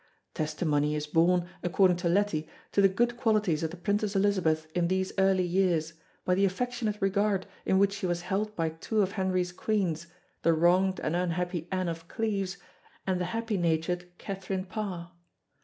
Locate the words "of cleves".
11.87-12.57